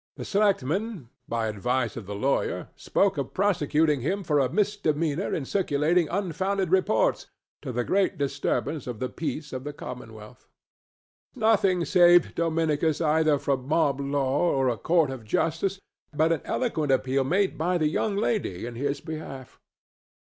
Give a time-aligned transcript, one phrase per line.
[0.15, 5.45] The selectmen, by advice of the lawyer, spoke of prosecuting him for a misdemeanor in
[5.45, 7.27] circulating unfounded reports,
[7.61, 10.47] to the great disturbance of the peace of the commonwealth.
[11.35, 15.79] Nothing saved Dominicus either from mob law or a court of justice
[16.11, 19.59] but an eloquent appeal made by the young lady in his behalf.